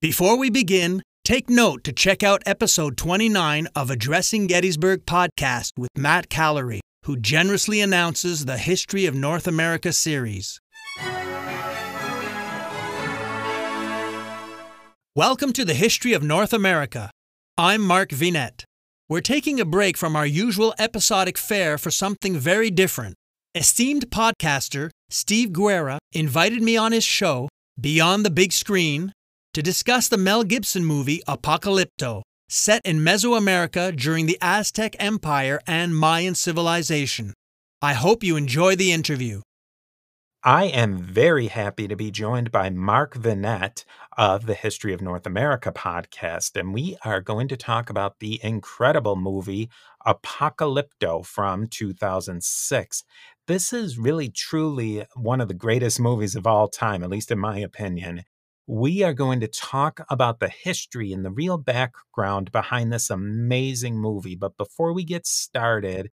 Before 0.00 0.38
we 0.38 0.48
begin, 0.48 1.02
take 1.24 1.50
note 1.50 1.82
to 1.82 1.92
check 1.92 2.22
out 2.22 2.44
episode 2.46 2.96
29 2.96 3.66
of 3.74 3.90
Addressing 3.90 4.46
Gettysburg 4.46 5.04
podcast 5.06 5.72
with 5.76 5.90
Matt 5.96 6.28
Callery, 6.28 6.78
who 7.06 7.16
generously 7.16 7.80
announces 7.80 8.44
the 8.44 8.58
History 8.58 9.06
of 9.06 9.16
North 9.16 9.48
America 9.48 9.92
series. 9.92 10.60
Welcome 15.16 15.52
to 15.54 15.64
the 15.64 15.74
History 15.74 16.12
of 16.12 16.22
North 16.22 16.52
America. 16.52 17.10
I'm 17.56 17.82
Mark 17.82 18.10
Vinet. 18.10 18.62
We're 19.08 19.20
taking 19.20 19.58
a 19.58 19.64
break 19.64 19.96
from 19.96 20.14
our 20.14 20.26
usual 20.26 20.76
episodic 20.78 21.36
fare 21.36 21.76
for 21.76 21.90
something 21.90 22.38
very 22.38 22.70
different. 22.70 23.16
Esteemed 23.52 24.10
podcaster 24.10 24.90
Steve 25.10 25.52
Guerra 25.52 25.98
invited 26.12 26.62
me 26.62 26.76
on 26.76 26.92
his 26.92 27.02
show, 27.02 27.48
Beyond 27.80 28.24
the 28.24 28.30
Big 28.30 28.52
Screen, 28.52 29.12
to 29.58 29.62
discuss 29.62 30.06
the 30.06 30.16
Mel 30.16 30.44
Gibson 30.44 30.84
movie 30.84 31.20
Apocalypto, 31.26 32.22
set 32.48 32.80
in 32.84 33.00
Mesoamerica 33.00 33.90
during 33.96 34.26
the 34.26 34.38
Aztec 34.40 34.94
Empire 35.00 35.58
and 35.66 35.96
Mayan 35.96 36.36
civilization. 36.36 37.34
I 37.82 37.94
hope 37.94 38.22
you 38.22 38.36
enjoy 38.36 38.76
the 38.76 38.92
interview. 38.92 39.40
I 40.44 40.66
am 40.66 40.96
very 40.96 41.48
happy 41.48 41.88
to 41.88 41.96
be 41.96 42.12
joined 42.12 42.52
by 42.52 42.70
Mark 42.70 43.16
Vinet 43.16 43.84
of 44.16 44.46
the 44.46 44.54
History 44.54 44.92
of 44.92 45.02
North 45.02 45.26
America 45.26 45.72
podcast, 45.72 46.54
and 46.54 46.72
we 46.72 46.96
are 47.04 47.20
going 47.20 47.48
to 47.48 47.56
talk 47.56 47.90
about 47.90 48.20
the 48.20 48.38
incredible 48.44 49.16
movie 49.16 49.68
Apocalypto 50.06 51.26
from 51.26 51.66
2006. 51.66 53.02
This 53.48 53.72
is 53.72 53.98
really 53.98 54.28
truly 54.28 55.04
one 55.16 55.40
of 55.40 55.48
the 55.48 55.54
greatest 55.54 55.98
movies 55.98 56.36
of 56.36 56.46
all 56.46 56.68
time, 56.68 57.02
at 57.02 57.10
least 57.10 57.32
in 57.32 57.40
my 57.40 57.58
opinion 57.58 58.22
we 58.68 59.02
are 59.02 59.14
going 59.14 59.40
to 59.40 59.48
talk 59.48 60.04
about 60.10 60.40
the 60.40 60.48
history 60.50 61.10
and 61.10 61.24
the 61.24 61.30
real 61.30 61.56
background 61.56 62.52
behind 62.52 62.92
this 62.92 63.08
amazing 63.08 63.96
movie. 63.96 64.34
But 64.34 64.58
before 64.58 64.92
we 64.92 65.04
get 65.04 65.26
started, 65.26 66.10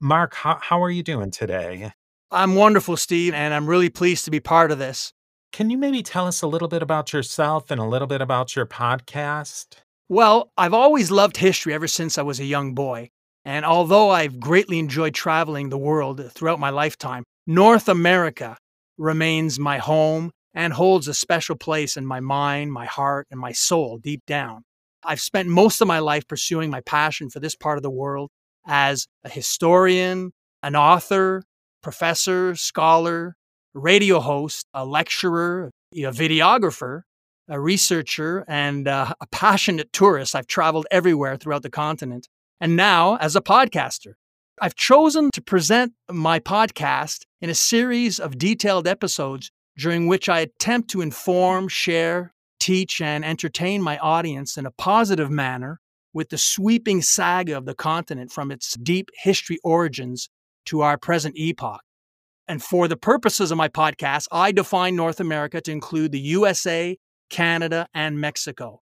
Mark, 0.00 0.34
how, 0.34 0.58
how 0.60 0.82
are 0.82 0.90
you 0.90 1.04
doing 1.04 1.30
today? 1.30 1.92
I'm 2.32 2.56
wonderful, 2.56 2.96
Steve, 2.96 3.34
and 3.34 3.54
I'm 3.54 3.68
really 3.68 3.88
pleased 3.88 4.24
to 4.24 4.32
be 4.32 4.40
part 4.40 4.72
of 4.72 4.80
this. 4.80 5.12
Can 5.52 5.70
you 5.70 5.78
maybe 5.78 6.02
tell 6.02 6.26
us 6.26 6.42
a 6.42 6.48
little 6.48 6.66
bit 6.66 6.82
about 6.82 7.12
yourself 7.12 7.70
and 7.70 7.80
a 7.80 7.84
little 7.84 8.08
bit 8.08 8.20
about 8.20 8.56
your 8.56 8.66
podcast? 8.66 9.76
Well, 10.08 10.50
I've 10.58 10.74
always 10.74 11.12
loved 11.12 11.36
history 11.36 11.72
ever 11.72 11.86
since 11.86 12.18
I 12.18 12.22
was 12.22 12.40
a 12.40 12.44
young 12.44 12.74
boy. 12.74 13.10
And 13.44 13.64
although 13.64 14.10
I've 14.10 14.40
greatly 14.40 14.80
enjoyed 14.80 15.14
traveling 15.14 15.68
the 15.68 15.78
world 15.78 16.32
throughout 16.32 16.58
my 16.58 16.70
lifetime, 16.70 17.22
North 17.46 17.88
America 17.88 18.56
remains 18.98 19.60
my 19.60 19.78
home 19.78 20.32
and 20.54 20.72
holds 20.72 21.08
a 21.08 21.14
special 21.14 21.56
place 21.56 21.96
in 21.96 22.06
my 22.06 22.20
mind, 22.20 22.72
my 22.72 22.86
heart, 22.86 23.26
and 23.30 23.40
my 23.40 23.52
soul 23.52 23.98
deep 23.98 24.22
down. 24.26 24.64
I've 25.04 25.20
spent 25.20 25.48
most 25.48 25.80
of 25.80 25.88
my 25.88 25.98
life 25.98 26.28
pursuing 26.28 26.70
my 26.70 26.80
passion 26.80 27.30
for 27.30 27.40
this 27.40 27.56
part 27.56 27.78
of 27.78 27.82
the 27.82 27.90
world 27.90 28.30
as 28.66 29.06
a 29.24 29.28
historian, 29.28 30.32
an 30.62 30.76
author, 30.76 31.42
professor, 31.82 32.54
scholar, 32.54 33.34
radio 33.74 34.20
host, 34.20 34.66
a 34.74 34.84
lecturer, 34.84 35.70
a 35.92 35.96
videographer, 35.96 37.02
a 37.48 37.58
researcher, 37.58 38.44
and 38.46 38.86
uh, 38.86 39.12
a 39.20 39.26
passionate 39.26 39.92
tourist. 39.92 40.36
I've 40.36 40.46
traveled 40.46 40.86
everywhere 40.90 41.36
throughout 41.36 41.62
the 41.62 41.70
continent. 41.70 42.28
And 42.60 42.76
now 42.76 43.16
as 43.16 43.34
a 43.34 43.40
podcaster. 43.40 44.14
I've 44.60 44.76
chosen 44.76 45.30
to 45.32 45.42
present 45.42 45.94
my 46.10 46.38
podcast 46.38 47.22
in 47.40 47.50
a 47.50 47.54
series 47.54 48.20
of 48.20 48.38
detailed 48.38 48.86
episodes 48.86 49.50
during 49.76 50.06
which 50.06 50.28
I 50.28 50.40
attempt 50.40 50.90
to 50.90 51.00
inform, 51.00 51.68
share, 51.68 52.32
teach, 52.60 53.00
and 53.00 53.24
entertain 53.24 53.82
my 53.82 53.98
audience 53.98 54.56
in 54.56 54.66
a 54.66 54.70
positive 54.70 55.30
manner 55.30 55.80
with 56.12 56.28
the 56.28 56.38
sweeping 56.38 57.02
saga 57.02 57.56
of 57.56 57.64
the 57.64 57.74
continent 57.74 58.30
from 58.30 58.50
its 58.50 58.74
deep 58.74 59.10
history 59.14 59.58
origins 59.64 60.28
to 60.66 60.82
our 60.82 60.98
present 60.98 61.36
epoch. 61.36 61.80
And 62.48 62.62
for 62.62 62.86
the 62.88 62.96
purposes 62.96 63.50
of 63.50 63.58
my 63.58 63.68
podcast, 63.68 64.26
I 64.30 64.52
define 64.52 64.94
North 64.94 65.20
America 65.20 65.60
to 65.60 65.72
include 65.72 66.12
the 66.12 66.20
USA, 66.20 66.96
Canada, 67.30 67.86
and 67.94 68.20
Mexico. 68.20 68.80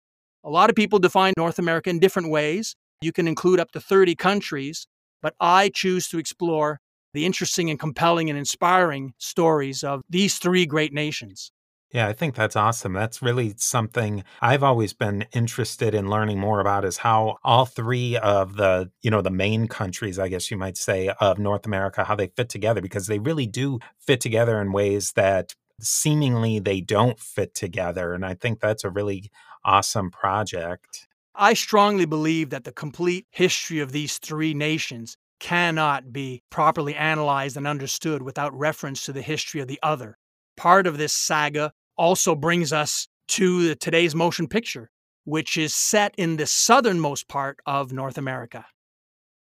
A 0.45 0.51
lot 0.51 0.71
of 0.71 0.77
people 0.77 0.99
define 0.99 1.33
North 1.37 1.59
America 1.59 1.91
in 1.91 1.99
different 1.99 2.31
ways. 2.31 2.77
You 3.01 3.13
can 3.13 3.27
include 3.27 3.59
up 3.59 3.73
to 3.73 3.81
30 3.81 4.15
countries, 4.15 4.87
but 5.21 5.35
I 5.41 5.71
choose 5.71 6.07
to 6.09 6.19
explore 6.19 6.81
the 7.17 7.27
interesting 7.27 7.71
and 7.71 7.81
compelling 7.81 8.29
and 8.31 8.39
inspiring 8.39 9.15
stories 9.19 9.83
of 9.83 10.03
these 10.09 10.39
three 10.39 10.67
great 10.67 10.93
nations. 10.93 11.51
Yeah, 11.93 12.09
I 12.09 12.13
think 12.13 12.35
that's 12.35 12.57
awesome. 12.57 12.93
That's 12.93 13.23
really 13.23 13.55
something 13.57 14.23
I've 14.43 14.63
always 14.63 14.93
been 14.93 15.25
interested 15.33 15.95
in 15.95 16.11
learning 16.11 16.39
more 16.39 16.61
about 16.61 16.85
is 16.85 16.99
how 16.99 17.37
all 17.43 17.65
three 17.65 18.19
of 18.19 18.57
the, 18.57 18.91
you 19.03 19.11
know, 19.11 19.23
the 19.23 19.31
main 19.31 19.67
countries, 19.67 20.19
I 20.19 20.29
guess 20.29 20.51
you 20.51 20.59
might 20.59 20.77
say, 20.77 21.11
of 21.21 21.39
North 21.39 21.65
America, 21.65 22.05
how 22.05 22.17
they 22.17 22.27
fit 22.27 22.49
together 22.49 22.81
because 22.81 23.07
they 23.07 23.19
really 23.19 23.47
do 23.47 23.79
fit 23.99 24.21
together 24.21 24.61
in 24.61 24.73
ways 24.73 25.13
that 25.13 25.55
seemingly 25.81 26.59
they 26.59 26.81
don't 26.81 27.19
fit 27.19 27.55
together. 27.55 28.13
And 28.13 28.27
I 28.27 28.35
think 28.35 28.61
that's 28.61 28.85
a 28.85 28.91
really 28.91 29.31
awesome 29.65 30.11
project. 30.11 31.07
I 31.35 31.55
strongly 31.55 32.05
believe 32.05 32.51
that 32.51 32.65
the 32.65 32.73
complete 32.73 33.27
history 33.31 33.81
of 33.81 33.93
these 33.93 34.19
three 34.19 34.55
nations 34.55 35.17
cannot 35.41 36.13
be 36.13 36.43
properly 36.51 36.95
analyzed 36.95 37.57
and 37.57 37.67
understood 37.67 38.23
without 38.23 38.57
reference 38.57 39.05
to 39.05 39.13
the 39.13 39.23
history 39.23 39.61
of 39.61 39.69
the 39.69 39.79
other. 39.83 40.17
Part 40.57 40.87
of 40.87 40.99
this 40.99 41.13
saga 41.13 41.73
also 41.97 42.35
brings 42.35 42.73
us 42.73 43.09
to 43.29 43.69
the, 43.69 43.75
today's 43.75 44.15
motion 44.15 44.49
picture, 44.49 44.91
which 45.25 45.57
is 45.57 45.75
set 45.75 46.15
in 46.17 46.37
the 46.37 46.47
southernmost 46.47 47.29
part 47.29 47.59
of 47.67 47.93
North 47.93 48.19
America. 48.19 48.67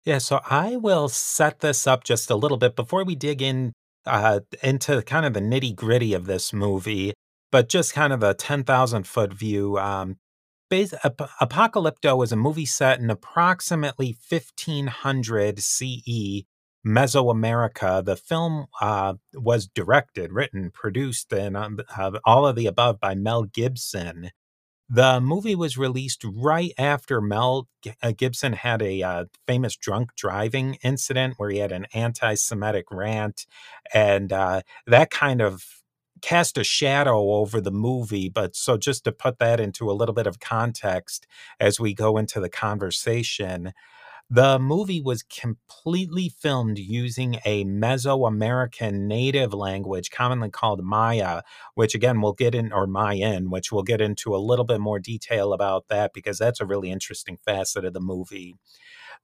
Yeah, 0.04 0.20
so 0.20 0.42
I 0.50 0.76
will 0.76 1.10
set 1.10 1.60
this 1.60 1.88
up 1.88 2.04
just 2.04 2.30
a 2.30 2.36
little 2.36 2.58
bit 2.58 2.76
before 2.76 3.04
we 3.04 3.16
dig 3.16 3.42
in 3.42 3.74
uh, 4.06 4.42
into 4.62 5.02
kind 5.02 5.26
of 5.26 5.34
the 5.34 5.40
nitty 5.40 5.76
gritty 5.76 6.14
of 6.14 6.26
this 6.26 6.54
movie, 6.54 7.14
but 7.52 7.70
just 7.70 7.94
kind 7.94 8.14
of 8.14 8.22
a 8.22 8.36
10,000 8.36 9.08
foot 9.08 9.34
view. 9.34 9.80
Um, 9.80 10.18
Apocalypto 10.72 12.24
is 12.24 12.31
a 12.31 12.38
movie 12.38 12.66
set 12.66 13.00
in 13.00 13.09
approximately 13.09 14.18
1500 14.30 15.59
CE 15.59 16.44
Mesoamerica. 16.86 18.03
The 18.03 18.16
film 18.16 18.68
uh, 18.81 19.16
was 19.34 19.68
directed, 19.68 20.31
written, 20.31 20.72
produced, 20.72 21.31
and 21.34 21.58
uh, 21.58 22.12
all 22.24 22.48
of 22.48 22.56
the 22.56 22.68
above 22.68 23.00
by 23.00 23.16
Mel 23.16 23.44
Gibson. 23.44 24.31
The 24.88 25.20
movie 25.20 25.56
was 25.56 25.80
released 25.80 26.24
right 26.24 26.72
after 26.78 27.20
Mel 27.20 27.68
uh, 28.03 28.12
Gibson 28.16 28.53
had 28.53 28.84
a 28.84 29.02
uh, 29.02 29.26
famous 29.47 29.76
drunk 29.76 30.12
driving 30.16 30.76
incident 30.84 31.36
where 31.38 31.50
he 31.50 31.58
had 31.58 31.72
an 31.72 31.88
anti 31.94 32.36
Semitic 32.36 32.86
rant. 32.92 33.47
And 33.94 34.32
uh, 34.32 34.62
that 34.86 35.09
kind 35.09 35.42
of 35.42 35.66
cast 36.25 36.58
a 36.58 36.63
shadow 36.63 37.34
over 37.34 37.62
the 37.62 37.72
movie. 37.72 38.30
But 38.30 38.56
so 38.56 38.78
just 38.78 39.03
to 39.03 39.12
put 39.12 39.38
that 39.40 39.59
into 39.59 39.91
a 39.91 39.94
little 39.94 40.16
bit 40.16 40.25
of 40.25 40.40
context 40.40 41.28
as 41.59 41.80
we 41.80 41.94
go 41.94 42.18
into 42.18 42.40
the 42.40 42.50
conversation, 42.50 43.74
the 44.30 44.58
movie 44.59 45.02
was 45.02 45.24
completely 45.24 46.30
filmed 46.30 46.80
using 46.80 47.36
a 47.46 47.63
Mesoamerican 47.66 49.02
native 49.08 49.53
language, 49.53 50.09
commonly 50.09 50.50
called 50.50 50.84
Maya, 50.84 51.41
which 51.75 51.94
again 51.94 52.22
we'll 52.22 52.34
get 52.34 52.56
in, 52.56 52.74
or 52.74 52.88
Mayan, 52.88 53.50
which 53.50 53.72
we'll 53.72 53.84
get 53.84 54.02
into 54.02 54.35
a 54.35 54.38
little 54.38 54.66
bit 54.66 54.80
more 54.81 55.00
detail 55.00 55.53
about 55.53 55.88
that 55.90 56.12
because 56.14 56.40
that's 56.40 56.59
a 56.59 56.66
really 56.66 56.90
interesting 56.91 57.38
facet 57.46 57.85
of 57.85 57.94
the 57.94 58.02
movie. 58.02 58.56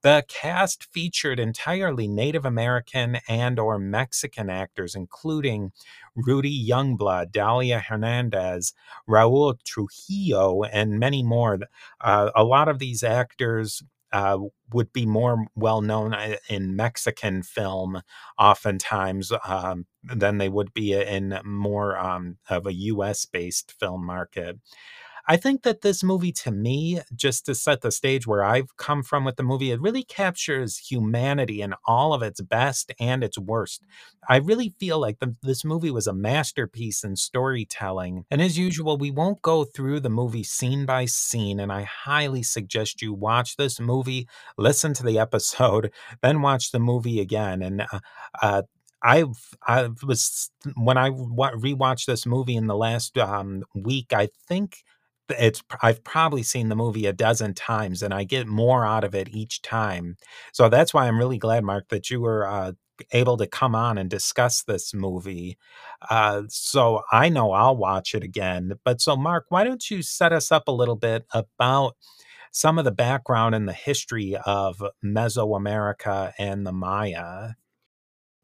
The 0.02 0.24
cast 0.28 0.84
featured 0.92 1.38
entirely 1.38 2.08
Native 2.08 2.44
American 2.44 3.18
and 3.28 3.58
or 3.58 3.78
Mexican 3.78 4.50
actors, 4.50 4.94
including 4.96 5.72
Rudy 6.16 6.68
Youngblood, 6.68 7.30
Dalia 7.30 7.80
Hernandez, 7.80 8.72
Raoul 9.06 9.54
Trujillo, 9.64 10.64
and 10.64 10.98
many 10.98 11.22
more. 11.22 11.60
Uh, 12.00 12.30
a 12.34 12.42
lot 12.44 12.68
of 12.68 12.80
these 12.80 13.02
actors 13.04 13.82
uh, 14.12 14.38
would 14.72 14.92
be 14.92 15.06
more 15.06 15.46
well 15.54 15.80
known 15.80 16.14
uh, 16.14 16.36
in 16.48 16.76
Mexican 16.76 17.42
film, 17.42 18.02
oftentimes, 18.38 19.32
um, 19.46 19.86
than 20.04 20.38
they 20.38 20.48
would 20.48 20.74
be 20.74 20.94
in 20.94 21.38
more 21.44 21.98
um, 21.98 22.36
of 22.50 22.66
a 22.66 22.72
US 22.74 23.24
based 23.26 23.72
film 23.78 24.04
market. 24.04 24.58
I 25.28 25.36
think 25.36 25.62
that 25.62 25.82
this 25.82 26.02
movie, 26.02 26.32
to 26.32 26.50
me, 26.50 27.00
just 27.14 27.46
to 27.46 27.54
set 27.54 27.80
the 27.80 27.92
stage 27.92 28.26
where 28.26 28.42
I've 28.42 28.76
come 28.76 29.02
from 29.02 29.24
with 29.24 29.36
the 29.36 29.44
movie, 29.44 29.70
it 29.70 29.80
really 29.80 30.02
captures 30.02 30.78
humanity 30.78 31.62
in 31.62 31.74
all 31.86 32.12
of 32.12 32.22
its 32.22 32.40
best 32.40 32.92
and 32.98 33.22
its 33.22 33.38
worst. 33.38 33.84
I 34.28 34.36
really 34.38 34.70
feel 34.80 34.98
like 35.00 35.20
the, 35.20 35.36
this 35.42 35.64
movie 35.64 35.90
was 35.90 36.06
a 36.08 36.12
masterpiece 36.12 37.04
in 37.04 37.14
storytelling. 37.16 38.24
And 38.30 38.42
as 38.42 38.58
usual, 38.58 38.98
we 38.98 39.10
won't 39.10 39.42
go 39.42 39.64
through 39.64 40.00
the 40.00 40.10
movie 40.10 40.42
scene 40.42 40.86
by 40.86 41.04
scene. 41.04 41.60
And 41.60 41.72
I 41.72 41.82
highly 41.82 42.42
suggest 42.42 43.00
you 43.02 43.12
watch 43.12 43.56
this 43.56 43.78
movie, 43.78 44.28
listen 44.58 44.92
to 44.94 45.04
the 45.04 45.18
episode, 45.18 45.92
then 46.22 46.42
watch 46.42 46.72
the 46.72 46.80
movie 46.80 47.20
again. 47.20 47.62
And 47.62 47.82
uh, 47.82 48.00
uh, 48.40 48.62
I 49.02 49.24
I 49.66 49.88
was 50.04 50.50
when 50.76 50.96
I 50.96 51.10
rewatched 51.10 52.06
this 52.06 52.24
movie 52.24 52.56
in 52.56 52.66
the 52.68 52.76
last 52.76 53.18
um, 53.18 53.64
week. 53.74 54.12
I 54.12 54.28
think 54.48 54.84
it's 55.28 55.62
I've 55.82 56.02
probably 56.04 56.42
seen 56.42 56.68
the 56.68 56.76
movie 56.76 57.06
a 57.06 57.12
dozen 57.12 57.54
times, 57.54 58.02
and 58.02 58.12
I 58.14 58.24
get 58.24 58.46
more 58.46 58.84
out 58.86 59.04
of 59.04 59.14
it 59.14 59.28
each 59.30 59.62
time. 59.62 60.16
So 60.52 60.68
that's 60.68 60.92
why 60.94 61.06
I'm 61.06 61.18
really 61.18 61.38
glad, 61.38 61.64
Mark, 61.64 61.88
that 61.88 62.10
you 62.10 62.20
were 62.20 62.46
uh, 62.46 62.72
able 63.12 63.36
to 63.38 63.46
come 63.46 63.74
on 63.74 63.98
and 63.98 64.10
discuss 64.10 64.62
this 64.62 64.94
movie. 64.94 65.58
Uh, 66.10 66.42
so 66.48 67.02
I 67.12 67.28
know 67.28 67.52
I'll 67.52 67.76
watch 67.76 68.14
it 68.14 68.22
again. 68.22 68.72
But 68.84 69.00
so, 69.00 69.16
Mark, 69.16 69.46
why 69.48 69.64
don't 69.64 69.90
you 69.90 70.02
set 70.02 70.32
us 70.32 70.52
up 70.52 70.68
a 70.68 70.72
little 70.72 70.96
bit 70.96 71.24
about 71.32 71.96
some 72.52 72.78
of 72.78 72.84
the 72.84 72.92
background 72.92 73.54
and 73.54 73.68
the 73.68 73.72
history 73.72 74.36
of 74.46 74.82
Mesoamerica 75.04 76.32
and 76.38 76.66
the 76.66 76.72
Maya? 76.72 77.50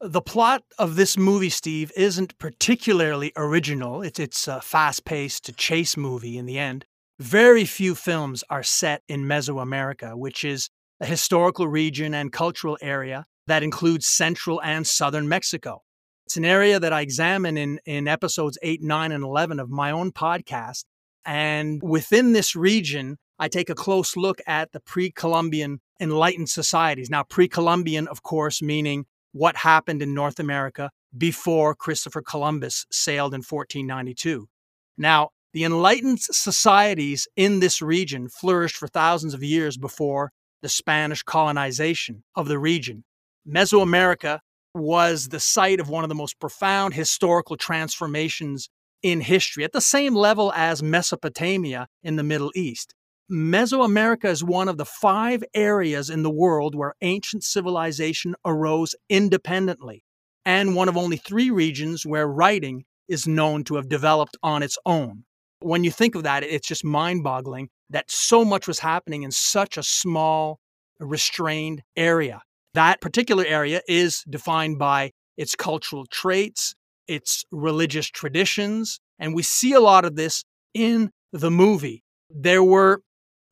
The 0.00 0.22
plot 0.22 0.62
of 0.78 0.94
this 0.94 1.18
movie, 1.18 1.50
Steve, 1.50 1.90
isn't 1.96 2.38
particularly 2.38 3.32
original. 3.34 4.00
It's 4.00 4.20
it's 4.20 4.46
a 4.46 4.60
fast-paced 4.60 5.56
chase 5.56 5.96
movie 5.96 6.38
in 6.38 6.46
the 6.46 6.56
end. 6.56 6.84
Very 7.18 7.64
few 7.64 7.96
films 7.96 8.44
are 8.48 8.62
set 8.62 9.02
in 9.08 9.24
Mesoamerica, 9.24 10.16
which 10.16 10.44
is 10.44 10.70
a 11.00 11.06
historical 11.06 11.66
region 11.66 12.14
and 12.14 12.32
cultural 12.32 12.78
area 12.80 13.26
that 13.48 13.64
includes 13.64 14.06
central 14.06 14.62
and 14.62 14.86
southern 14.86 15.28
Mexico. 15.28 15.82
It's 16.26 16.36
an 16.36 16.44
area 16.44 16.78
that 16.78 16.92
I 16.92 17.00
examine 17.00 17.56
in, 17.56 17.80
in 17.84 18.06
episodes 18.06 18.56
8, 18.62 18.80
9, 18.80 19.10
and 19.10 19.24
11 19.24 19.58
of 19.58 19.68
my 19.68 19.90
own 19.90 20.12
podcast. 20.12 20.84
And 21.24 21.82
within 21.82 22.34
this 22.34 22.54
region, 22.54 23.16
I 23.36 23.48
take 23.48 23.68
a 23.68 23.74
close 23.74 24.16
look 24.16 24.40
at 24.46 24.70
the 24.70 24.78
pre 24.78 25.10
Columbian 25.10 25.80
enlightened 25.98 26.50
societies. 26.50 27.10
Now, 27.10 27.24
pre 27.24 27.48
Columbian, 27.48 28.06
of 28.06 28.22
course, 28.22 28.62
meaning 28.62 29.06
what 29.38 29.56
happened 29.56 30.02
in 30.02 30.14
North 30.14 30.40
America 30.40 30.90
before 31.16 31.74
Christopher 31.74 32.22
Columbus 32.22 32.86
sailed 32.90 33.34
in 33.34 33.38
1492. 33.38 34.48
Now, 34.96 35.30
the 35.52 35.62
enlightened 35.62 36.20
societies 36.20 37.28
in 37.36 37.60
this 37.60 37.80
region 37.80 38.28
flourished 38.28 38.76
for 38.76 38.88
thousands 38.88 39.34
of 39.34 39.42
years 39.42 39.76
before 39.76 40.32
the 40.60 40.68
Spanish 40.68 41.22
colonization 41.22 42.24
of 42.34 42.48
the 42.48 42.58
region. 42.58 43.04
Mesoamerica 43.48 44.40
was 44.74 45.28
the 45.28 45.40
site 45.40 45.78
of 45.78 45.88
one 45.88 46.04
of 46.04 46.08
the 46.08 46.16
most 46.16 46.40
profound 46.40 46.94
historical 46.94 47.56
transformations 47.56 48.68
in 49.02 49.20
history, 49.20 49.62
at 49.62 49.72
the 49.72 49.80
same 49.80 50.14
level 50.16 50.52
as 50.54 50.82
Mesopotamia 50.82 51.86
in 52.02 52.16
the 52.16 52.24
Middle 52.24 52.50
East. 52.56 52.92
Mesoamerica 53.30 54.24
is 54.24 54.42
one 54.42 54.68
of 54.68 54.78
the 54.78 54.86
five 54.86 55.44
areas 55.52 56.08
in 56.08 56.22
the 56.22 56.30
world 56.30 56.74
where 56.74 56.94
ancient 57.02 57.44
civilization 57.44 58.34
arose 58.42 58.94
independently, 59.10 60.02
and 60.46 60.74
one 60.74 60.88
of 60.88 60.96
only 60.96 61.18
three 61.18 61.50
regions 61.50 62.06
where 62.06 62.26
writing 62.26 62.86
is 63.06 63.28
known 63.28 63.64
to 63.64 63.74
have 63.74 63.90
developed 63.90 64.38
on 64.42 64.62
its 64.62 64.78
own. 64.86 65.24
When 65.60 65.84
you 65.84 65.90
think 65.90 66.14
of 66.14 66.22
that, 66.22 66.42
it's 66.42 66.66
just 66.66 66.84
mind 66.84 67.22
boggling 67.22 67.68
that 67.90 68.10
so 68.10 68.46
much 68.46 68.66
was 68.66 68.78
happening 68.78 69.24
in 69.24 69.30
such 69.30 69.76
a 69.76 69.82
small, 69.82 70.58
restrained 70.98 71.82
area. 71.96 72.40
That 72.72 73.02
particular 73.02 73.44
area 73.46 73.82
is 73.86 74.22
defined 74.30 74.78
by 74.78 75.10
its 75.36 75.54
cultural 75.54 76.06
traits, 76.06 76.74
its 77.06 77.44
religious 77.50 78.06
traditions, 78.06 79.00
and 79.18 79.34
we 79.34 79.42
see 79.42 79.74
a 79.74 79.80
lot 79.80 80.06
of 80.06 80.16
this 80.16 80.44
in 80.72 81.10
the 81.30 81.50
movie. 81.50 82.02
There 82.30 82.64
were 82.64 83.02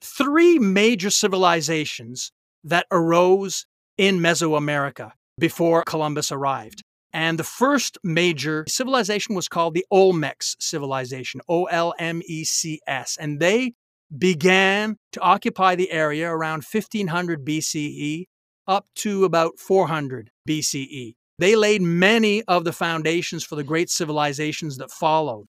three 0.00 0.58
major 0.58 1.10
civilizations 1.10 2.32
that 2.64 2.86
arose 2.90 3.66
in 3.96 4.18
Mesoamerica 4.18 5.12
before 5.38 5.82
Columbus 5.84 6.32
arrived. 6.32 6.82
And 7.12 7.38
the 7.38 7.44
first 7.44 7.96
major 8.04 8.64
civilization 8.68 9.34
was 9.34 9.48
called 9.48 9.74
the 9.74 9.86
Olmecs 9.92 10.54
civilization, 10.60 11.40
O 11.48 11.64
L 11.64 11.94
M 11.98 12.20
E 12.26 12.44
C 12.44 12.80
S. 12.86 13.16
And 13.18 13.40
they 13.40 13.72
began 14.16 14.96
to 15.12 15.20
occupy 15.20 15.74
the 15.74 15.90
area 15.90 16.30
around 16.30 16.64
1500 16.70 17.44
BCE 17.44 18.26
up 18.68 18.86
to 18.96 19.24
about 19.24 19.58
400 19.58 20.30
BCE. 20.48 21.14
They 21.38 21.56
laid 21.56 21.82
many 21.82 22.42
of 22.44 22.64
the 22.64 22.72
foundations 22.72 23.44
for 23.44 23.56
the 23.56 23.64
great 23.64 23.90
civilizations 23.90 24.78
that 24.78 24.90
followed. 24.90 25.46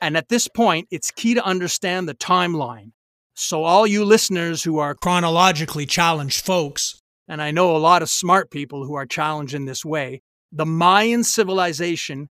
And 0.00 0.16
at 0.16 0.28
this 0.28 0.48
point, 0.48 0.88
it's 0.90 1.10
key 1.10 1.34
to 1.34 1.44
understand 1.44 2.08
the 2.08 2.14
timeline 2.14 2.90
so, 3.34 3.64
all 3.64 3.86
you 3.86 4.04
listeners 4.04 4.62
who 4.62 4.78
are 4.78 4.94
chronologically 4.94 5.86
challenged 5.86 6.44
folks, 6.44 7.00
and 7.26 7.40
I 7.40 7.50
know 7.50 7.74
a 7.74 7.78
lot 7.78 8.02
of 8.02 8.10
smart 8.10 8.50
people 8.50 8.84
who 8.84 8.94
are 8.94 9.06
challenged 9.06 9.54
in 9.54 9.64
this 9.64 9.84
way, 9.84 10.20
the 10.52 10.66
Mayan 10.66 11.24
civilization 11.24 12.28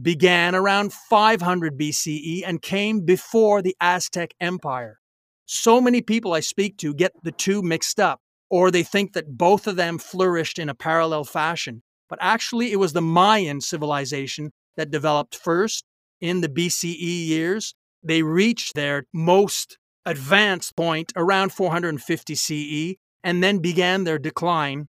began 0.00 0.54
around 0.54 0.92
500 0.92 1.78
BCE 1.78 2.42
and 2.46 2.60
came 2.60 3.00
before 3.00 3.62
the 3.62 3.74
Aztec 3.80 4.34
Empire. 4.40 4.98
So 5.46 5.80
many 5.80 6.02
people 6.02 6.34
I 6.34 6.40
speak 6.40 6.76
to 6.78 6.94
get 6.94 7.12
the 7.22 7.32
two 7.32 7.62
mixed 7.62 7.98
up, 7.98 8.20
or 8.50 8.70
they 8.70 8.82
think 8.82 9.14
that 9.14 9.38
both 9.38 9.66
of 9.66 9.76
them 9.76 9.96
flourished 9.96 10.58
in 10.58 10.68
a 10.68 10.74
parallel 10.74 11.24
fashion. 11.24 11.82
But 12.10 12.18
actually, 12.20 12.72
it 12.72 12.76
was 12.76 12.92
the 12.92 13.00
Mayan 13.00 13.62
civilization 13.62 14.50
that 14.76 14.90
developed 14.90 15.34
first 15.34 15.84
in 16.20 16.42
the 16.42 16.48
BCE 16.48 17.26
years. 17.26 17.74
They 18.02 18.22
reached 18.22 18.74
their 18.74 19.04
most 19.14 19.78
advanced 20.04 20.76
point 20.76 21.12
around 21.16 21.52
450 21.52 22.34
CE 22.34 22.96
and 23.22 23.42
then 23.42 23.58
began 23.58 24.04
their 24.04 24.18
decline, 24.18 24.88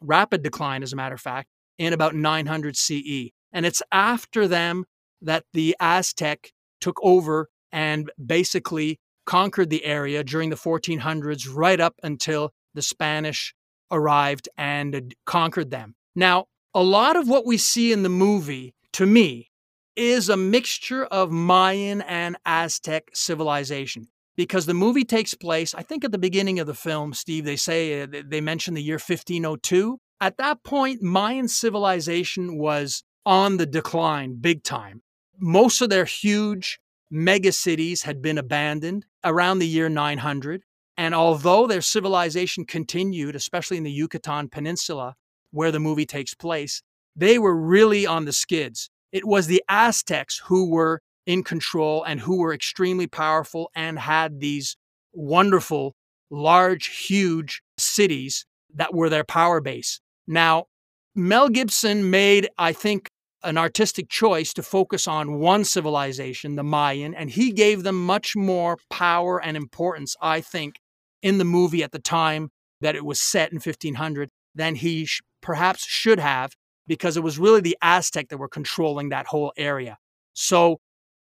rapid 0.00 0.42
decline, 0.42 0.82
as 0.82 0.92
a 0.92 0.96
matter 0.96 1.14
of 1.14 1.20
fact, 1.20 1.48
in 1.78 1.92
about 1.92 2.14
900 2.14 2.76
CE. 2.76 3.30
And 3.52 3.66
it's 3.66 3.82
after 3.90 4.46
them 4.46 4.84
that 5.20 5.44
the 5.52 5.76
Aztec 5.80 6.52
took 6.80 6.98
over 7.02 7.48
and 7.70 8.10
basically 8.24 8.98
conquered 9.24 9.70
the 9.70 9.84
area 9.84 10.24
during 10.24 10.50
the 10.50 10.56
1400s, 10.56 11.48
right 11.52 11.80
up 11.80 11.94
until 12.02 12.52
the 12.74 12.82
Spanish 12.82 13.54
arrived 13.90 14.48
and 14.56 15.14
conquered 15.26 15.70
them. 15.70 15.94
Now, 16.14 16.46
a 16.74 16.82
lot 16.82 17.16
of 17.16 17.28
what 17.28 17.46
we 17.46 17.56
see 17.56 17.92
in 17.92 18.02
the 18.02 18.08
movie, 18.08 18.74
to 18.94 19.06
me, 19.06 19.50
is 19.94 20.28
a 20.28 20.36
mixture 20.36 21.04
of 21.04 21.30
Mayan 21.30 22.00
and 22.02 22.36
Aztec 22.46 23.10
civilization 23.12 24.08
because 24.36 24.66
the 24.66 24.74
movie 24.74 25.04
takes 25.04 25.34
place, 25.34 25.74
I 25.74 25.82
think 25.82 26.04
at 26.04 26.12
the 26.12 26.18
beginning 26.18 26.58
of 26.58 26.66
the 26.66 26.74
film, 26.74 27.12
Steve, 27.12 27.44
they 27.44 27.56
say 27.56 28.02
uh, 28.02 28.06
they 28.24 28.40
mention 28.40 28.74
the 28.74 28.82
year 28.82 28.96
1502. 28.96 29.98
At 30.20 30.36
that 30.38 30.62
point, 30.62 31.02
Mayan 31.02 31.48
civilization 31.48 32.58
was 32.58 33.02
on 33.26 33.56
the 33.56 33.66
decline 33.66 34.36
big 34.40 34.62
time. 34.62 35.02
Most 35.38 35.80
of 35.80 35.90
their 35.90 36.04
huge 36.04 36.78
mega 37.10 37.52
cities 37.52 38.02
had 38.02 38.22
been 38.22 38.38
abandoned 38.38 39.04
around 39.24 39.58
the 39.58 39.68
year 39.68 39.88
900. 39.88 40.62
And 40.96 41.14
although 41.14 41.66
their 41.66 41.80
civilization 41.80 42.64
continued, 42.64 43.34
especially 43.34 43.76
in 43.76 43.82
the 43.82 43.90
Yucatan 43.90 44.48
Peninsula, 44.48 45.14
where 45.50 45.70
the 45.70 45.80
movie 45.80 46.06
takes 46.06 46.34
place, 46.34 46.82
they 47.14 47.38
were 47.38 47.54
really 47.54 48.06
on 48.06 48.24
the 48.24 48.32
skids. 48.32 48.88
It 49.10 49.26
was 49.26 49.46
the 49.46 49.62
Aztecs 49.68 50.42
who 50.46 50.70
were 50.70 51.02
in 51.26 51.42
control 51.42 52.02
and 52.04 52.20
who 52.20 52.38
were 52.38 52.52
extremely 52.52 53.06
powerful 53.06 53.70
and 53.74 53.98
had 53.98 54.40
these 54.40 54.76
wonderful, 55.12 55.94
large, 56.30 57.06
huge 57.06 57.62
cities 57.78 58.44
that 58.74 58.94
were 58.94 59.08
their 59.08 59.24
power 59.24 59.60
base. 59.60 60.00
Now, 60.26 60.66
Mel 61.14 61.48
Gibson 61.48 62.10
made, 62.10 62.48
I 62.58 62.72
think, 62.72 63.10
an 63.44 63.58
artistic 63.58 64.08
choice 64.08 64.52
to 64.54 64.62
focus 64.62 65.08
on 65.08 65.38
one 65.38 65.64
civilization, 65.64 66.56
the 66.56 66.62
Mayan, 66.62 67.14
and 67.14 67.30
he 67.30 67.52
gave 67.52 67.82
them 67.82 68.06
much 68.06 68.36
more 68.36 68.78
power 68.88 69.42
and 69.42 69.56
importance, 69.56 70.16
I 70.20 70.40
think, 70.40 70.76
in 71.22 71.38
the 71.38 71.44
movie 71.44 71.82
at 71.82 71.92
the 71.92 71.98
time 71.98 72.50
that 72.80 72.94
it 72.94 73.04
was 73.04 73.20
set 73.20 73.52
in 73.52 73.56
1500 73.56 74.28
than 74.54 74.74
he 74.76 75.06
sh- 75.06 75.22
perhaps 75.40 75.84
should 75.84 76.18
have, 76.18 76.52
because 76.86 77.16
it 77.16 77.22
was 77.22 77.38
really 77.38 77.60
the 77.60 77.76
Aztec 77.82 78.28
that 78.28 78.38
were 78.38 78.48
controlling 78.48 79.08
that 79.08 79.26
whole 79.26 79.52
area. 79.56 79.98
So 80.34 80.78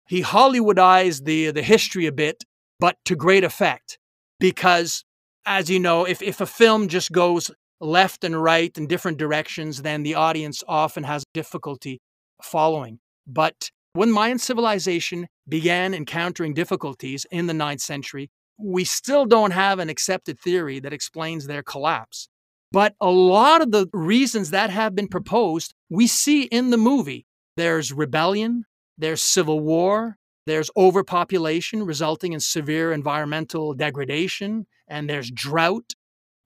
he 0.06 0.22
Hollywoodized 0.22 1.24
the, 1.24 1.50
the 1.50 1.62
history 1.62 2.06
a 2.06 2.12
bit, 2.12 2.44
but 2.80 2.96
to 3.06 3.16
great 3.16 3.44
effect. 3.44 3.98
Because, 4.40 5.04
as 5.46 5.70
you 5.70 5.80
know, 5.80 6.04
if, 6.04 6.20
if 6.22 6.40
a 6.40 6.46
film 6.46 6.88
just 6.88 7.12
goes 7.12 7.50
left 7.80 8.24
and 8.24 8.42
right 8.42 8.76
in 8.76 8.86
different 8.86 9.18
directions, 9.18 9.82
then 9.82 10.02
the 10.02 10.14
audience 10.14 10.62
often 10.68 11.04
has 11.04 11.24
difficulty 11.32 12.00
following. 12.42 12.98
But 13.26 13.70
when 13.94 14.10
Mayan 14.10 14.38
civilization 14.38 15.28
began 15.48 15.94
encountering 15.94 16.54
difficulties 16.54 17.26
in 17.30 17.46
the 17.46 17.54
ninth 17.54 17.80
century, 17.80 18.30
we 18.58 18.84
still 18.84 19.24
don't 19.24 19.52
have 19.52 19.78
an 19.78 19.88
accepted 19.88 20.38
theory 20.38 20.80
that 20.80 20.92
explains 20.92 21.46
their 21.46 21.62
collapse. 21.62 22.28
But 22.72 22.94
a 23.00 23.10
lot 23.10 23.62
of 23.62 23.70
the 23.70 23.86
reasons 23.92 24.50
that 24.50 24.70
have 24.70 24.94
been 24.94 25.08
proposed, 25.08 25.72
we 25.88 26.06
see 26.06 26.42
in 26.42 26.70
the 26.70 26.76
movie. 26.76 27.26
There's 27.56 27.92
rebellion, 27.92 28.64
there's 28.98 29.22
civil 29.22 29.60
war, 29.60 30.16
there's 30.46 30.70
overpopulation 30.76 31.84
resulting 31.84 32.32
in 32.32 32.40
severe 32.40 32.92
environmental 32.92 33.74
degradation, 33.74 34.66
and 34.86 35.08
there's 35.08 35.30
drought. 35.30 35.94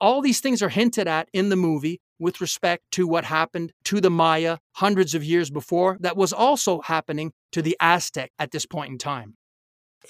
All 0.00 0.20
these 0.20 0.40
things 0.40 0.62
are 0.62 0.68
hinted 0.68 1.08
at 1.08 1.28
in 1.32 1.48
the 1.48 1.56
movie 1.56 2.00
with 2.18 2.40
respect 2.40 2.84
to 2.92 3.06
what 3.06 3.24
happened 3.24 3.72
to 3.84 4.00
the 4.00 4.10
Maya 4.10 4.58
hundreds 4.74 5.14
of 5.14 5.24
years 5.24 5.50
before, 5.50 5.96
that 6.00 6.16
was 6.16 6.32
also 6.32 6.80
happening 6.82 7.32
to 7.52 7.62
the 7.62 7.76
Aztec 7.80 8.30
at 8.38 8.50
this 8.50 8.66
point 8.66 8.90
in 8.90 8.98
time. 8.98 9.36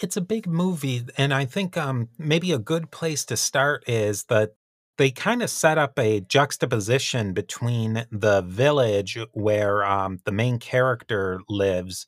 It's 0.02 0.16
a 0.16 0.22
big 0.22 0.46
movie, 0.46 1.04
and 1.16 1.32
I 1.32 1.44
think 1.44 1.76
um, 1.76 2.08
maybe 2.18 2.52
a 2.52 2.58
good 2.58 2.90
place 2.90 3.24
to 3.26 3.36
start 3.36 3.88
is 3.88 4.24
that 4.24 4.52
they 4.98 5.10
kind 5.10 5.42
of 5.42 5.48
set 5.48 5.78
up 5.78 5.98
a 5.98 6.20
juxtaposition 6.20 7.32
between 7.32 8.04
the 8.10 8.42
village 8.42 9.18
where 9.32 9.84
um, 9.84 10.18
the 10.24 10.32
main 10.32 10.58
character 10.58 11.40
lives 11.48 12.06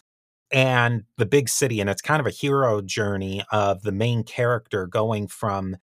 and 0.52 1.04
the 1.16 1.26
big 1.26 1.49
city. 1.49 1.80
And 1.80 1.88
it's 1.88 2.02
kind 2.02 2.21
of 2.21 2.26
a 2.26 2.30
hero 2.30 2.80
journey 2.80 3.45
of 3.50 3.83
the 3.83 3.92
main 3.92 4.25
character 4.25 4.87
going 4.87 5.28
from 5.28 5.76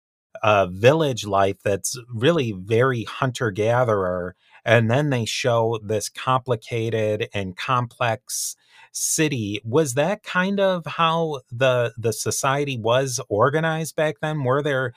a 0.43 0.67
village 0.67 1.25
life 1.25 1.57
that's 1.63 1.97
really 2.13 2.51
very 2.51 3.03
hunter 3.03 3.51
gatherer. 3.51 4.35
And 4.65 4.91
then 4.91 5.09
they 5.09 5.25
show 5.25 5.79
this 5.81 6.09
complicated 6.09 7.29
and 7.33 7.55
complex 7.55 8.55
city. 8.91 9.61
Was 9.63 9.93
that 9.93 10.23
kind 10.23 10.59
of 10.59 10.85
how 10.85 11.41
the 11.51 11.93
the 11.97 12.11
society 12.11 12.77
was 12.77 13.19
organized 13.29 13.95
back 13.95 14.15
then? 14.21 14.43
Were 14.43 14.61
there 14.61 14.93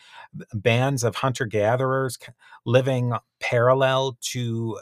bands 0.52 1.04
of 1.04 1.16
hunter 1.16 1.46
gatherers 1.46 2.18
living 2.64 3.12
parallel 3.40 4.18
to 4.20 4.78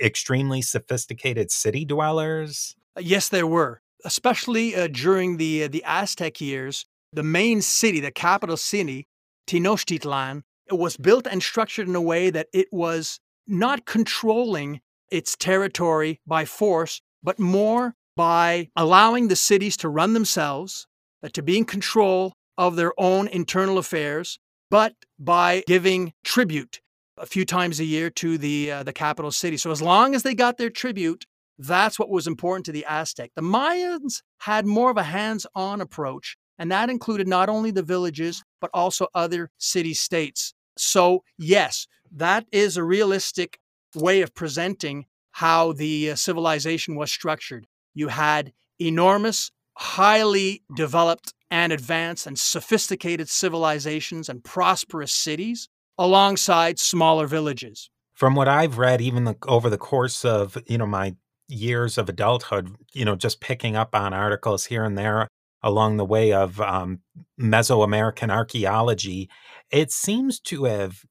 extremely 0.00 0.62
sophisticated 0.62 1.50
city 1.50 1.84
dwellers? 1.84 2.76
Yes, 2.98 3.28
there 3.28 3.46
were 3.46 3.82
especially 4.04 4.74
uh, 4.74 4.88
during 4.88 5.36
the 5.36 5.64
uh, 5.64 5.68
the 5.68 5.84
Aztec 5.84 6.40
years, 6.40 6.84
the 7.12 7.22
main 7.22 7.60
city, 7.62 8.00
the 8.00 8.10
capital 8.10 8.56
city, 8.56 9.06
Tenochtitlan, 9.46 10.42
was 10.70 10.96
built 10.96 11.26
and 11.26 11.42
structured 11.42 11.88
in 11.88 11.94
a 11.94 12.00
way 12.00 12.30
that 12.30 12.48
it 12.52 12.68
was 12.72 13.20
not 13.46 13.84
controlling 13.84 14.80
its 15.10 15.36
territory 15.36 16.20
by 16.26 16.44
force, 16.44 17.00
but 17.22 17.38
more 17.38 17.94
by 18.16 18.68
allowing 18.76 19.28
the 19.28 19.36
cities 19.36 19.76
to 19.78 19.88
run 19.88 20.12
themselves, 20.12 20.86
uh, 21.22 21.28
to 21.32 21.42
be 21.42 21.58
in 21.58 21.64
control 21.64 22.32
of 22.56 22.76
their 22.76 22.92
own 22.98 23.28
internal 23.28 23.78
affairs, 23.78 24.38
but 24.70 24.94
by 25.18 25.62
giving 25.66 26.12
tribute 26.24 26.80
a 27.18 27.26
few 27.26 27.44
times 27.44 27.78
a 27.78 27.84
year 27.84 28.10
to 28.10 28.38
the 28.38 28.70
uh, 28.70 28.82
the 28.82 28.92
capital 28.92 29.30
city. 29.30 29.56
So 29.56 29.70
as 29.70 29.82
long 29.82 30.14
as 30.14 30.22
they 30.22 30.34
got 30.34 30.56
their 30.58 30.70
tribute, 30.70 31.26
that's 31.58 31.98
what 31.98 32.10
was 32.10 32.26
important 32.26 32.66
to 32.66 32.72
the 32.72 32.84
Aztec. 32.88 33.30
The 33.34 33.42
Mayans 33.42 34.22
had 34.40 34.66
more 34.66 34.90
of 34.90 34.96
a 34.96 35.02
hands 35.02 35.46
on 35.54 35.80
approach, 35.80 36.36
and 36.58 36.70
that 36.70 36.90
included 36.90 37.28
not 37.28 37.48
only 37.48 37.70
the 37.70 37.82
villages, 37.82 38.42
but 38.60 38.70
also 38.72 39.08
other 39.14 39.50
city 39.58 39.94
states. 39.94 40.54
So, 40.76 41.22
yes, 41.38 41.86
that 42.10 42.46
is 42.52 42.76
a 42.76 42.84
realistic 42.84 43.58
way 43.94 44.22
of 44.22 44.34
presenting 44.34 45.06
how 45.32 45.72
the 45.72 46.10
uh, 46.10 46.14
civilization 46.14 46.94
was 46.94 47.10
structured. 47.10 47.66
You 47.94 48.08
had 48.08 48.52
enormous, 48.78 49.50
highly 49.74 50.62
developed 50.74 51.34
and 51.50 51.72
advanced 51.72 52.26
and 52.26 52.38
sophisticated 52.38 53.28
civilizations 53.28 54.28
and 54.28 54.42
prosperous 54.42 55.12
cities 55.12 55.68
alongside 55.98 56.78
smaller 56.78 57.26
villages. 57.26 57.90
From 58.14 58.34
what 58.34 58.48
I've 58.48 58.78
read, 58.78 59.00
even 59.00 59.24
the, 59.24 59.36
over 59.46 59.68
the 59.68 59.78
course 59.78 60.24
of 60.24 60.56
you 60.66 60.78
know 60.78 60.86
my 60.86 61.14
years 61.52 61.98
of 61.98 62.08
adulthood, 62.08 62.74
you 62.92 63.04
know, 63.04 63.16
just 63.16 63.40
picking 63.40 63.76
up 63.76 63.94
on 63.94 64.12
articles 64.12 64.66
here 64.66 64.84
and 64.84 64.96
there 64.96 65.28
along 65.62 65.96
the 65.96 66.04
way 66.04 66.32
of 66.32 66.60
um, 66.60 67.00
Mesoamerican 67.40 68.30
archaeology, 68.30 69.30
it 69.70 69.92
seems 69.92 70.40
to 70.40 70.64
have 70.64 71.04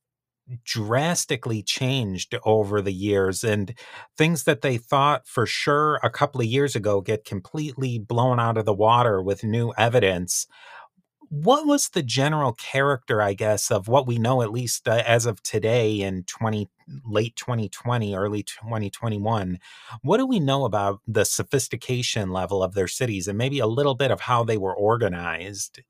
drastically 0.65 1.63
changed 1.63 2.35
over 2.43 2.81
the 2.81 2.91
years 2.91 3.43
and 3.43 3.73
things 4.17 4.43
that 4.43 4.61
they 4.61 4.77
thought 4.77 5.25
for 5.25 5.45
sure 5.45 5.99
a 6.03 6.09
couple 6.09 6.41
of 6.41 6.47
years 6.47 6.75
ago 6.75 6.99
get 6.99 7.23
completely 7.23 7.97
blown 7.97 8.39
out 8.39 8.57
of 8.57 8.65
the 8.65 8.73
water 8.73 9.21
with 9.21 9.43
new 9.43 9.71
evidence 9.77 10.47
what 11.31 11.65
was 11.65 11.87
the 11.87 12.03
general 12.03 12.51
character, 12.51 13.21
I 13.21 13.33
guess, 13.33 13.71
of 13.71 13.87
what 13.87 14.05
we 14.05 14.17
know, 14.17 14.41
at 14.41 14.51
least 14.51 14.85
uh, 14.85 15.01
as 15.07 15.25
of 15.25 15.41
today 15.41 16.01
in 16.01 16.23
20, 16.23 16.69
late 17.05 17.37
2020, 17.37 18.13
early 18.13 18.43
2021? 18.43 19.57
What 20.01 20.17
do 20.17 20.27
we 20.27 20.41
know 20.41 20.65
about 20.65 20.99
the 21.07 21.23
sophistication 21.23 22.31
level 22.31 22.61
of 22.61 22.73
their 22.73 22.89
cities 22.89 23.29
and 23.29 23.37
maybe 23.37 23.59
a 23.59 23.65
little 23.65 23.95
bit 23.95 24.11
of 24.11 24.19
how 24.19 24.43
they 24.43 24.57
were 24.57 24.75
organized? 24.75 25.81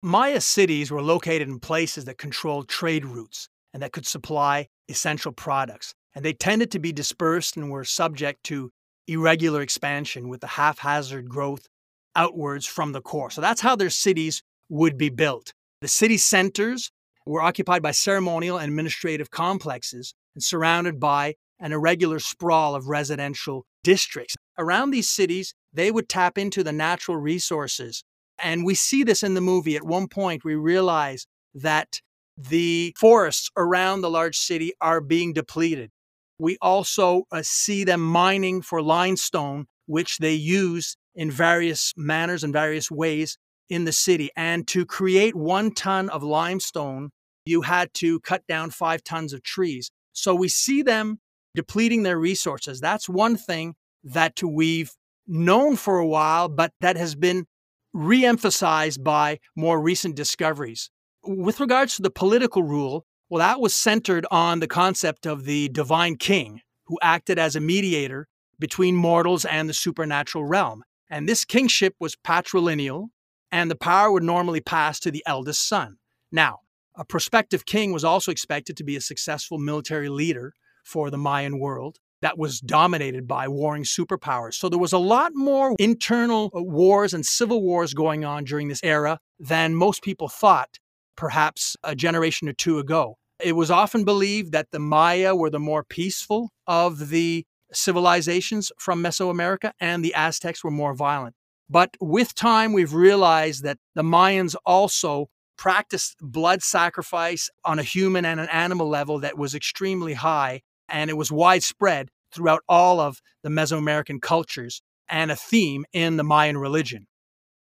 Maya 0.00 0.40
cities 0.40 0.92
were 0.92 1.02
located 1.02 1.48
in 1.48 1.58
places 1.58 2.04
that 2.04 2.16
controlled 2.16 2.68
trade 2.68 3.04
routes 3.04 3.48
and 3.72 3.82
that 3.82 3.90
could 3.90 4.06
supply 4.06 4.68
essential 4.88 5.32
products. 5.32 5.92
And 6.14 6.24
they 6.24 6.34
tended 6.34 6.70
to 6.70 6.78
be 6.78 6.92
dispersed 6.92 7.56
and 7.56 7.68
were 7.68 7.84
subject 7.84 8.44
to 8.44 8.70
irregular 9.08 9.60
expansion 9.60 10.28
with 10.28 10.40
the 10.40 10.46
haphazard 10.46 11.28
growth 11.28 11.66
outwards 12.14 12.64
from 12.64 12.92
the 12.92 13.00
core. 13.00 13.32
So 13.32 13.40
that's 13.40 13.60
how 13.60 13.74
their 13.74 13.90
cities 13.90 14.44
would 14.74 14.98
be 14.98 15.08
built. 15.08 15.52
The 15.80 15.88
city 15.88 16.18
centers 16.18 16.90
were 17.24 17.40
occupied 17.40 17.80
by 17.80 17.92
ceremonial 17.92 18.58
and 18.58 18.68
administrative 18.68 19.30
complexes 19.30 20.14
and 20.34 20.42
surrounded 20.42 20.98
by 20.98 21.34
an 21.60 21.72
irregular 21.72 22.18
sprawl 22.18 22.74
of 22.74 22.88
residential 22.88 23.64
districts. 23.84 24.34
Around 24.58 24.90
these 24.90 25.08
cities, 25.08 25.54
they 25.72 25.92
would 25.92 26.08
tap 26.08 26.36
into 26.36 26.64
the 26.64 26.72
natural 26.72 27.16
resources. 27.16 28.02
And 28.42 28.64
we 28.64 28.74
see 28.74 29.04
this 29.04 29.22
in 29.22 29.34
the 29.34 29.40
movie. 29.40 29.76
At 29.76 29.84
one 29.84 30.08
point, 30.08 30.44
we 30.44 30.56
realize 30.56 31.26
that 31.54 32.00
the 32.36 32.92
forests 32.98 33.50
around 33.56 34.00
the 34.00 34.10
large 34.10 34.36
city 34.36 34.72
are 34.80 35.00
being 35.00 35.32
depleted. 35.32 35.92
We 36.36 36.58
also 36.60 37.26
uh, 37.30 37.42
see 37.44 37.84
them 37.84 38.00
mining 38.00 38.60
for 38.60 38.82
limestone, 38.82 39.66
which 39.86 40.18
they 40.18 40.34
use 40.34 40.96
in 41.14 41.30
various 41.30 41.92
manners 41.96 42.42
and 42.42 42.52
various 42.52 42.90
ways 42.90 43.38
in 43.68 43.84
the 43.84 43.92
city. 43.92 44.30
And 44.36 44.66
to 44.68 44.84
create 44.86 45.34
one 45.34 45.72
ton 45.72 46.08
of 46.08 46.22
limestone, 46.22 47.10
you 47.46 47.62
had 47.62 47.92
to 47.94 48.20
cut 48.20 48.46
down 48.46 48.70
five 48.70 49.04
tons 49.04 49.32
of 49.32 49.42
trees. 49.42 49.90
So 50.12 50.34
we 50.34 50.48
see 50.48 50.82
them 50.82 51.18
depleting 51.54 52.02
their 52.02 52.18
resources. 52.18 52.80
That's 52.80 53.08
one 53.08 53.36
thing 53.36 53.74
that 54.02 54.42
we've 54.42 54.92
known 55.26 55.76
for 55.76 55.98
a 55.98 56.06
while, 56.06 56.48
but 56.48 56.72
that 56.80 56.96
has 56.96 57.14
been 57.14 57.46
re-emphasized 57.92 59.02
by 59.04 59.38
more 59.56 59.80
recent 59.80 60.16
discoveries. 60.16 60.90
With 61.22 61.60
regards 61.60 61.96
to 61.96 62.02
the 62.02 62.10
political 62.10 62.62
rule, 62.62 63.06
well, 63.30 63.38
that 63.38 63.60
was 63.60 63.74
centered 63.74 64.26
on 64.30 64.60
the 64.60 64.66
concept 64.66 65.26
of 65.26 65.44
the 65.44 65.68
divine 65.70 66.16
king 66.16 66.60
who 66.86 66.98
acted 67.02 67.38
as 67.38 67.56
a 67.56 67.60
mediator 67.60 68.26
between 68.58 68.94
mortals 68.94 69.44
and 69.44 69.68
the 69.68 69.74
supernatural 69.74 70.44
realm. 70.44 70.82
And 71.08 71.28
this 71.28 71.44
kingship 71.44 71.94
was 71.98 72.16
patrilineal, 72.16 73.08
and 73.54 73.70
the 73.70 73.76
power 73.76 74.10
would 74.10 74.24
normally 74.24 74.60
pass 74.60 74.98
to 74.98 75.12
the 75.12 75.22
eldest 75.26 75.68
son. 75.68 75.96
Now, 76.32 76.58
a 76.96 77.04
prospective 77.04 77.64
king 77.64 77.92
was 77.92 78.02
also 78.02 78.32
expected 78.32 78.76
to 78.76 78.84
be 78.84 78.96
a 78.96 79.00
successful 79.00 79.58
military 79.58 80.08
leader 80.08 80.54
for 80.82 81.08
the 81.08 81.18
Mayan 81.18 81.60
world 81.60 81.98
that 82.20 82.36
was 82.36 82.58
dominated 82.58 83.28
by 83.28 83.46
warring 83.46 83.84
superpowers. 83.84 84.54
So 84.54 84.68
there 84.68 84.78
was 84.80 84.92
a 84.92 84.98
lot 84.98 85.36
more 85.36 85.76
internal 85.78 86.50
uh, 86.52 86.62
wars 86.62 87.14
and 87.14 87.24
civil 87.24 87.62
wars 87.62 87.94
going 87.94 88.24
on 88.24 88.42
during 88.42 88.66
this 88.66 88.80
era 88.82 89.20
than 89.38 89.76
most 89.76 90.02
people 90.02 90.28
thought, 90.28 90.80
perhaps 91.16 91.76
a 91.84 91.94
generation 91.94 92.48
or 92.48 92.54
two 92.54 92.80
ago. 92.80 93.18
It 93.38 93.54
was 93.54 93.70
often 93.70 94.04
believed 94.04 94.50
that 94.50 94.72
the 94.72 94.80
Maya 94.80 95.36
were 95.36 95.50
the 95.50 95.60
more 95.60 95.84
peaceful 95.84 96.50
of 96.66 97.08
the 97.10 97.44
civilizations 97.72 98.72
from 98.80 99.00
Mesoamerica 99.00 99.70
and 99.78 100.04
the 100.04 100.14
Aztecs 100.14 100.64
were 100.64 100.72
more 100.72 100.94
violent. 100.94 101.36
But 101.68 101.96
with 102.00 102.34
time, 102.34 102.72
we've 102.72 102.94
realized 102.94 103.62
that 103.64 103.78
the 103.94 104.02
Mayans 104.02 104.54
also 104.66 105.28
practiced 105.56 106.16
blood 106.20 106.62
sacrifice 106.62 107.48
on 107.64 107.78
a 107.78 107.82
human 107.82 108.24
and 108.24 108.40
an 108.40 108.48
animal 108.50 108.88
level 108.88 109.20
that 109.20 109.38
was 109.38 109.54
extremely 109.54 110.14
high, 110.14 110.62
and 110.88 111.10
it 111.10 111.16
was 111.16 111.32
widespread 111.32 112.08
throughout 112.32 112.62
all 112.68 113.00
of 113.00 113.20
the 113.42 113.48
Mesoamerican 113.48 114.20
cultures 114.20 114.82
and 115.08 115.30
a 115.30 115.36
theme 115.36 115.84
in 115.92 116.16
the 116.16 116.24
Mayan 116.24 116.58
religion. 116.58 117.06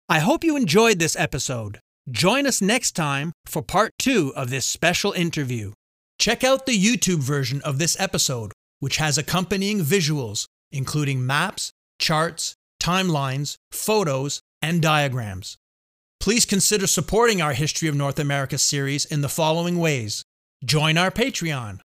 I 0.09 0.21
hope 0.21 0.45
you 0.45 0.57
enjoyed 0.57 0.99
this 0.99 1.17
episode. 1.17 1.81
Join 2.11 2.47
us 2.47 2.61
next 2.61 2.93
time 2.93 3.33
for 3.47 3.63
part 3.63 3.93
two 3.99 4.33
of 4.37 4.51
this 4.51 4.67
special 4.67 5.13
interview. 5.13 5.73
Check 6.19 6.45
out 6.45 6.67
the 6.67 6.79
YouTube 6.79 7.21
version 7.21 7.61
of 7.63 7.79
this 7.79 7.99
episode, 7.99 8.53
which 8.79 8.99
has 8.99 9.19
accompanying 9.19 9.81
visuals, 9.81 10.47
including 10.71 11.27
maps, 11.27 11.73
charts, 11.99 12.55
timelines, 12.85 13.57
photos, 13.73 14.43
and 14.61 14.83
diagrams. 14.83 15.57
Please 16.21 16.45
consider 16.45 16.87
supporting 16.87 17.41
our 17.41 17.55
History 17.55 17.89
of 17.89 17.95
North 17.95 18.19
America 18.19 18.59
series 18.59 19.07
in 19.07 19.23
the 19.23 19.29
following 19.29 19.79
ways. 19.79 20.23
Join 20.63 20.99
our 20.99 21.11
Patreon. 21.11 21.81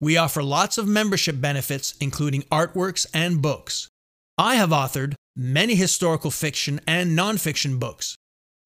We 0.00 0.16
offer 0.16 0.42
lots 0.42 0.76
of 0.76 0.88
membership 0.88 1.40
benefits, 1.40 1.94
including 2.00 2.42
artworks 2.50 3.06
and 3.14 3.40
books. 3.40 3.88
I 4.36 4.56
have 4.56 4.70
authored 4.70 5.14
many 5.36 5.76
historical 5.76 6.32
fiction 6.32 6.80
and 6.84 7.16
nonfiction 7.16 7.78
books, 7.78 8.16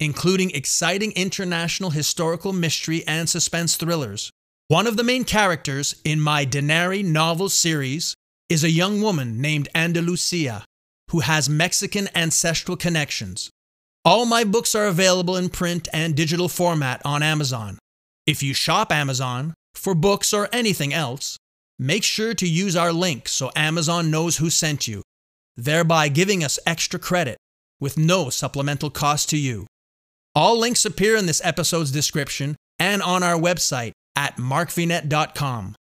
including 0.00 0.52
exciting 0.52 1.12
international 1.12 1.90
historical 1.90 2.54
mystery 2.54 3.06
and 3.06 3.28
suspense 3.28 3.76
thrillers. 3.76 4.30
One 4.68 4.86
of 4.86 4.96
the 4.96 5.04
main 5.04 5.24
characters 5.24 6.00
in 6.02 6.18
my 6.18 6.46
Denari 6.46 7.04
novel 7.04 7.50
series 7.50 8.14
is 8.48 8.64
a 8.64 8.70
young 8.70 9.02
woman 9.02 9.42
named 9.42 9.68
Andalucia 9.74 10.64
who 11.14 11.20
has 11.20 11.48
Mexican 11.48 12.08
ancestral 12.16 12.76
connections. 12.76 13.48
All 14.04 14.26
my 14.26 14.42
books 14.42 14.74
are 14.74 14.88
available 14.88 15.36
in 15.36 15.48
print 15.48 15.86
and 15.92 16.16
digital 16.16 16.48
format 16.48 17.00
on 17.04 17.22
Amazon. 17.22 17.78
If 18.26 18.42
you 18.42 18.52
shop 18.52 18.90
Amazon 18.90 19.54
for 19.76 19.94
books 19.94 20.32
or 20.32 20.48
anything 20.52 20.92
else, 20.92 21.36
make 21.78 22.02
sure 22.02 22.34
to 22.34 22.48
use 22.48 22.74
our 22.74 22.92
link 22.92 23.28
so 23.28 23.52
Amazon 23.54 24.10
knows 24.10 24.38
who 24.38 24.50
sent 24.50 24.88
you, 24.88 25.02
thereby 25.56 26.08
giving 26.08 26.42
us 26.42 26.58
extra 26.66 26.98
credit 26.98 27.38
with 27.78 27.96
no 27.96 28.28
supplemental 28.28 28.90
cost 28.90 29.30
to 29.30 29.38
you. 29.38 29.68
All 30.34 30.58
links 30.58 30.84
appear 30.84 31.14
in 31.14 31.26
this 31.26 31.40
episode's 31.44 31.92
description 31.92 32.56
and 32.80 33.00
on 33.00 33.22
our 33.22 33.38
website 33.38 33.92
at 34.16 34.36
markvinet.com. 34.36 35.76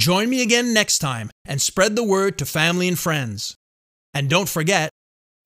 Join 0.00 0.28
me 0.28 0.42
again 0.42 0.74
next 0.74 0.98
time 0.98 1.30
and 1.44 1.62
spread 1.62 1.94
the 1.94 2.02
word 2.02 2.36
to 2.38 2.44
family 2.44 2.88
and 2.88 2.98
friends. 2.98 3.54
And 4.14 4.28
don't 4.28 4.48
forget, 4.48 4.90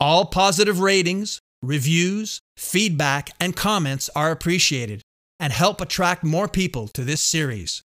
all 0.01 0.27
positive 0.27 0.81
ratings, 0.81 1.41
reviews, 1.63 2.41
feedback, 2.57 3.31
and 3.41 3.55
comments 3.57 4.11
are 4.15 4.31
appreciated 4.31 5.03
and 5.39 5.53
help 5.53 5.81
attract 5.81 6.25
more 6.25 6.49
people 6.49 6.89
to 6.89 7.05
this 7.05 7.21
series. 7.21 7.83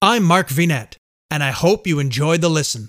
I'm 0.00 0.22
Mark 0.22 0.48
Vinet, 0.48 0.94
and 1.30 1.42
I 1.42 1.50
hope 1.50 1.86
you 1.86 1.98
enjoyed 1.98 2.40
the 2.40 2.48
listen. 2.48 2.88